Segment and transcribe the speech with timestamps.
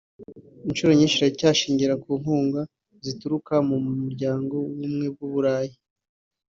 [0.67, 2.61] inshuro nyinshi iracyashingira ku nkunga
[3.05, 5.75] zituruka mu Muryango w’Ubumwe bw’u Burayi